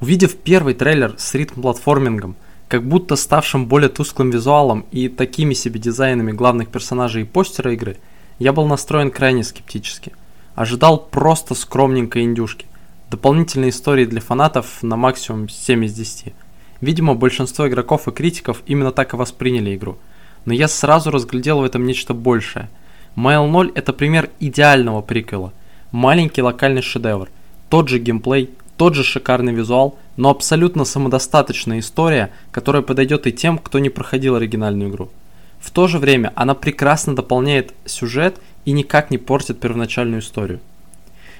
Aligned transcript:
Увидев 0.00 0.36
первый 0.36 0.72
трейлер 0.72 1.14
с 1.18 1.34
ритм-платформингом, 1.34 2.36
как 2.68 2.86
будто 2.86 3.16
ставшим 3.16 3.66
более 3.66 3.90
тусклым 3.90 4.30
визуалом 4.30 4.86
и 4.90 5.08
такими 5.08 5.52
себе 5.52 5.78
дизайнами 5.78 6.32
главных 6.32 6.68
персонажей 6.68 7.22
и 7.22 7.26
постера 7.26 7.74
игры, 7.74 7.98
я 8.38 8.54
был 8.54 8.66
настроен 8.66 9.10
крайне 9.10 9.44
скептически. 9.44 10.12
Ожидал 10.54 10.98
просто 10.98 11.54
скромненькой 11.54 12.22
индюшки. 12.22 12.66
Дополнительные 13.10 13.70
истории 13.70 14.06
для 14.06 14.22
фанатов 14.22 14.82
на 14.82 14.96
максимум 14.96 15.50
7 15.50 15.84
из 15.84 15.92
10. 15.92 16.32
Видимо, 16.80 17.14
большинство 17.14 17.68
игроков 17.68 18.08
и 18.08 18.12
критиков 18.12 18.62
именно 18.66 18.92
так 18.92 19.12
и 19.12 19.16
восприняли 19.16 19.76
игру. 19.76 19.98
Но 20.46 20.54
я 20.54 20.68
сразу 20.68 21.10
разглядел 21.10 21.60
в 21.60 21.64
этом 21.64 21.84
нечто 21.84 22.14
большее. 22.14 22.70
Mail 23.16 23.48
0 23.48 23.72
это 23.74 23.92
пример 23.92 24.30
идеального 24.40 25.02
приквела. 25.02 25.52
Маленький 25.92 26.40
локальный 26.40 26.80
шедевр. 26.80 27.28
Тот 27.68 27.88
же 27.88 27.98
геймплей, 27.98 28.50
тот 28.80 28.94
же 28.94 29.04
шикарный 29.04 29.52
визуал, 29.52 29.98
но 30.16 30.30
абсолютно 30.30 30.86
самодостаточная 30.86 31.80
история, 31.80 32.30
которая 32.50 32.80
подойдет 32.80 33.26
и 33.26 33.32
тем, 33.32 33.58
кто 33.58 33.78
не 33.78 33.90
проходил 33.90 34.36
оригинальную 34.36 34.88
игру. 34.88 35.10
В 35.58 35.70
то 35.70 35.86
же 35.86 35.98
время 35.98 36.32
она 36.34 36.54
прекрасно 36.54 37.14
дополняет 37.14 37.74
сюжет 37.84 38.40
и 38.64 38.72
никак 38.72 39.10
не 39.10 39.18
портит 39.18 39.60
первоначальную 39.60 40.22
историю. 40.22 40.60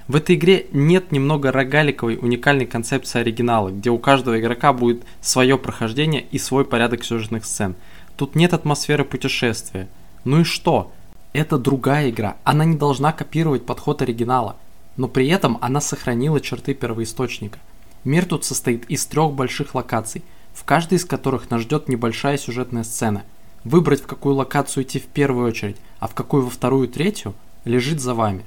В 0.07 0.17
этой 0.17 0.35
игре 0.35 0.67
нет 0.73 1.13
немного 1.13 1.51
рогаликовой 1.51 2.19
уникальной 2.21 2.67
концепции 2.67 3.21
оригинала, 3.21 3.71
где 3.71 3.89
у 3.89 3.97
каждого 3.97 4.39
игрока 4.39 4.75
будет 4.75 5.03
свое 5.23 5.57
прохождение 5.57 6.27
и 6.31 6.39
свой 6.39 6.67
порядок 6.67 7.05
сюжетных 7.05 7.47
сцен. 7.47 7.75
Тут 8.19 8.35
нет 8.35 8.53
атмосферы 8.53 9.07
путешествия. 9.07 9.89
Ну 10.25 10.43
и 10.43 10.45
что? 10.45 10.93
Это 11.33 11.57
другая 11.57 12.11
игра, 12.11 12.37
она 12.45 12.67
не 12.67 12.77
должна 12.77 13.13
копировать 13.13 13.65
подход 13.65 14.03
оригинала– 14.03 14.57
но 14.97 15.09
при 15.09 15.29
этом 15.29 15.59
она 15.61 15.81
сохранила 15.81 16.41
черты 16.41 16.75
первоисточника. 16.75 17.59
Мир 18.05 18.25
тут 18.25 18.45
состоит 18.45 18.85
из 18.91 19.05
трех 19.07 19.33
больших 19.33 19.75
локаций, 19.75 20.23
в 20.53 20.65
каждой 20.65 20.99
из 20.99 21.05
которых 21.05 21.51
нас 21.51 21.63
ждет 21.63 21.89
небольшая 21.89 22.39
сюжетная 22.39 22.83
сцена. 22.83 23.25
Выбрать, 23.65 24.03
в 24.03 24.07
какую 24.07 24.37
локацию 24.37 24.85
идти 24.85 24.99
в 24.99 25.07
первую 25.07 25.49
очередь, 25.49 25.77
а 25.99 26.09
в 26.09 26.15
какую 26.15 26.45
во 26.45 26.51
вторую 26.51 26.89
и 26.89 26.91
третью, 26.91 27.35
лежит 27.65 28.01
за 28.01 28.15
вами. 28.15 28.45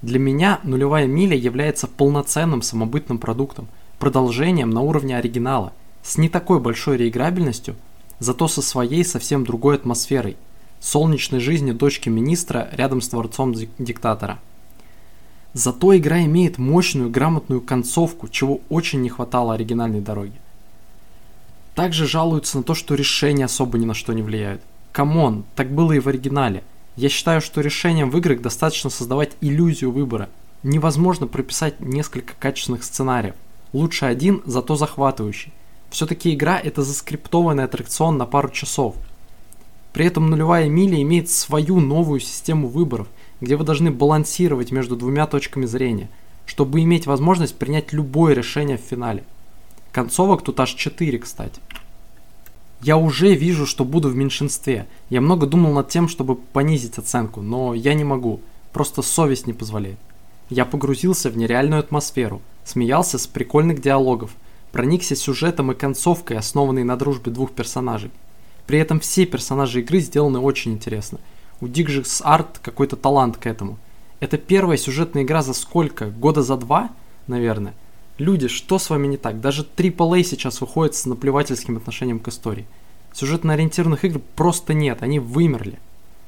Для 0.00 0.18
меня 0.18 0.58
нулевая 0.62 1.06
миля 1.06 1.36
является 1.36 1.86
полноценным 1.86 2.62
самобытным 2.62 3.18
продуктом, 3.18 3.68
продолжением 3.98 4.70
на 4.70 4.80
уровне 4.80 5.16
оригинала, 5.16 5.72
с 6.02 6.18
не 6.18 6.28
такой 6.28 6.58
большой 6.58 6.96
реиграбельностью, 6.96 7.76
зато 8.18 8.48
со 8.48 8.62
своей 8.62 9.04
совсем 9.04 9.44
другой 9.44 9.76
атмосферой, 9.76 10.36
солнечной 10.80 11.40
жизни 11.40 11.72
дочки 11.72 12.08
министра 12.08 12.68
рядом 12.72 13.00
с 13.00 13.08
дворцом 13.08 13.54
диктатора. 13.78 14.40
Зато 15.54 15.96
игра 15.98 16.24
имеет 16.24 16.56
мощную 16.56 17.10
грамотную 17.10 17.60
концовку, 17.60 18.28
чего 18.28 18.60
очень 18.70 19.02
не 19.02 19.10
хватало 19.10 19.52
оригинальной 19.52 20.00
дороги. 20.00 20.40
Также 21.74 22.06
жалуются 22.06 22.58
на 22.58 22.62
то, 22.62 22.74
что 22.74 22.94
решения 22.94 23.44
особо 23.44 23.76
ни 23.78 23.84
на 23.84 23.94
что 23.94 24.12
не 24.14 24.22
влияют. 24.22 24.62
Come 24.92 25.22
on, 25.22 25.44
так 25.54 25.70
было 25.70 25.92
и 25.92 26.00
в 26.00 26.08
оригинале. 26.08 26.64
Я 26.96 27.08
считаю, 27.08 27.40
что 27.40 27.60
решением 27.60 28.10
в 28.10 28.16
играх 28.18 28.40
достаточно 28.40 28.90
создавать 28.90 29.32
иллюзию 29.40 29.90
выбора. 29.90 30.28
Невозможно 30.62 31.26
прописать 31.26 31.80
несколько 31.80 32.34
качественных 32.38 32.84
сценариев. 32.84 33.34
Лучше 33.72 34.06
один, 34.06 34.42
зато 34.46 34.76
захватывающий. 34.76 35.52
Все-таки 35.90 36.32
игра 36.32 36.58
это 36.58 36.82
заскриптованный 36.82 37.64
аттракцион 37.64 38.16
на 38.16 38.26
пару 38.26 38.48
часов. 38.50 38.96
При 39.92 40.06
этом 40.06 40.30
нулевая 40.30 40.68
миля 40.68 41.00
имеет 41.02 41.28
свою 41.28 41.80
новую 41.80 42.20
систему 42.20 42.68
выборов– 42.68 43.08
где 43.42 43.56
вы 43.56 43.64
должны 43.64 43.90
балансировать 43.90 44.70
между 44.70 44.94
двумя 44.94 45.26
точками 45.26 45.66
зрения, 45.66 46.08
чтобы 46.46 46.80
иметь 46.80 47.06
возможность 47.06 47.56
принять 47.56 47.92
любое 47.92 48.34
решение 48.34 48.78
в 48.78 48.82
финале. 48.82 49.24
Концовок 49.90 50.42
тут 50.42 50.60
аж 50.60 50.72
4, 50.72 51.18
кстати. 51.18 51.60
Я 52.82 52.96
уже 52.96 53.34
вижу, 53.34 53.66
что 53.66 53.84
буду 53.84 54.08
в 54.08 54.16
меньшинстве. 54.16 54.86
Я 55.10 55.20
много 55.20 55.46
думал 55.46 55.72
над 55.72 55.88
тем, 55.88 56.08
чтобы 56.08 56.36
понизить 56.36 56.98
оценку, 56.98 57.42
но 57.42 57.74
я 57.74 57.94
не 57.94 58.04
могу. 58.04 58.40
Просто 58.72 59.02
совесть 59.02 59.48
не 59.48 59.52
позволяет. 59.52 59.98
Я 60.48 60.64
погрузился 60.64 61.28
в 61.28 61.36
нереальную 61.36 61.80
атмосферу, 61.80 62.42
смеялся 62.64 63.18
с 63.18 63.26
прикольных 63.26 63.80
диалогов, 63.80 64.30
проникся 64.70 65.16
сюжетом 65.16 65.72
и 65.72 65.74
концовкой, 65.74 66.38
основанной 66.38 66.84
на 66.84 66.96
дружбе 66.96 67.32
двух 67.32 67.50
персонажей. 67.50 68.12
При 68.68 68.78
этом 68.78 69.00
все 69.00 69.26
персонажи 69.26 69.80
игры 69.80 69.98
сделаны 69.98 70.38
очень 70.38 70.74
интересно– 70.74 71.18
у 71.62 71.66
Digix 71.66 72.20
Art 72.24 72.58
какой-то 72.60 72.96
талант 72.96 73.36
к 73.36 73.46
этому. 73.46 73.78
Это 74.18 74.36
первая 74.36 74.76
сюжетная 74.76 75.22
игра 75.22 75.42
за 75.42 75.54
сколько? 75.54 76.10
Года 76.10 76.42
за 76.42 76.56
два, 76.56 76.90
наверное. 77.28 77.72
Люди, 78.18 78.48
что 78.48 78.80
с 78.80 78.90
вами 78.90 79.06
не 79.06 79.16
так? 79.16 79.40
Даже 79.40 79.62
AAA 79.62 80.24
сейчас 80.24 80.60
выходит 80.60 80.96
с 80.96 81.06
наплевательским 81.06 81.76
отношением 81.76 82.18
к 82.18 82.26
истории. 82.26 82.66
Сюжетно-ориентированных 83.14 84.04
игр 84.04 84.20
просто 84.34 84.74
нет, 84.74 85.02
они 85.02 85.20
вымерли. 85.20 85.78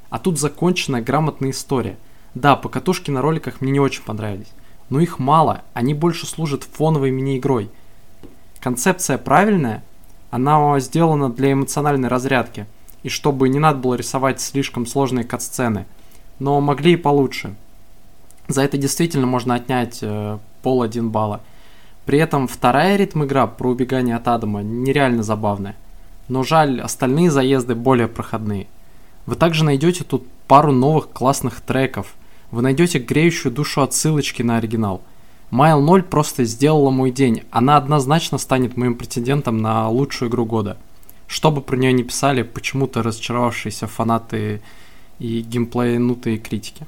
А 0.08 0.20
тут 0.20 0.38
законченная 0.38 1.02
грамотная 1.02 1.50
история. 1.50 1.98
Да, 2.34 2.54
покатушки 2.54 3.10
на 3.10 3.20
роликах 3.20 3.60
мне 3.60 3.72
не 3.72 3.80
очень 3.80 4.04
понравились. 4.04 4.52
Но 4.88 5.00
их 5.00 5.18
мало, 5.18 5.62
они 5.72 5.94
больше 5.94 6.26
служат 6.26 6.62
фоновой 6.62 7.10
мини-игрой. 7.10 7.70
Концепция 8.60 9.18
правильная, 9.18 9.82
она 10.30 10.78
сделана 10.78 11.28
для 11.28 11.52
эмоциональной 11.52 12.08
разрядки– 12.08 12.66
и 13.04 13.10
чтобы 13.10 13.48
не 13.48 13.60
надо 13.60 13.78
было 13.78 13.94
рисовать 13.94 14.40
слишком 14.40 14.86
сложные 14.86 15.24
кат-сцены. 15.24 15.84
Но 16.40 16.60
могли 16.60 16.94
и 16.94 16.96
получше. 16.96 17.54
За 18.48 18.62
это 18.62 18.76
действительно 18.76 19.26
можно 19.26 19.54
отнять 19.54 19.98
э, 20.02 20.38
пол 20.62 20.82
один 20.82 21.10
балла. 21.10 21.42
При 22.06 22.18
этом 22.18 22.48
вторая 22.48 22.96
ритм-игра 22.96 23.46
про 23.46 23.70
убегание 23.70 24.16
от 24.16 24.26
Адама 24.26 24.62
нереально 24.62 25.22
забавная. 25.22 25.76
Но 26.28 26.42
жаль, 26.42 26.80
остальные 26.80 27.30
заезды 27.30 27.74
более 27.74 28.08
проходные. 28.08 28.66
Вы 29.26 29.36
также 29.36 29.64
найдете 29.64 30.02
тут 30.02 30.26
пару 30.48 30.72
новых 30.72 31.10
классных 31.10 31.60
треков. 31.60 32.14
Вы 32.50 32.62
найдете 32.62 32.98
греющую 32.98 33.52
душу 33.52 33.82
отсылочки 33.82 34.42
на 34.42 34.56
оригинал. 34.56 35.02
Майл 35.50 35.80
0 35.80 36.02
просто 36.04 36.44
сделала 36.44 36.90
мой 36.90 37.10
день. 37.10 37.42
Она 37.50 37.76
однозначно 37.76 38.38
станет 38.38 38.78
моим 38.78 38.94
претендентом 38.94 39.58
на 39.58 39.88
лучшую 39.90 40.30
игру 40.30 40.46
года 40.46 40.78
что 41.26 41.50
бы 41.50 41.60
про 41.60 41.76
нее 41.76 41.92
не 41.92 42.04
писали, 42.04 42.42
почему-то 42.42 43.02
разочаровавшиеся 43.02 43.86
фанаты 43.86 44.60
и 45.18 45.40
геймплейнутые 45.40 46.38
критики. 46.38 46.86